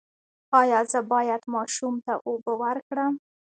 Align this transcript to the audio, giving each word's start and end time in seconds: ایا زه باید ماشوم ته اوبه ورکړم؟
ایا 0.61 0.79
زه 0.91 0.99
باید 1.11 1.41
ماشوم 1.53 1.95
ته 2.05 2.13
اوبه 2.27 2.53
ورکړم؟ 2.63 3.13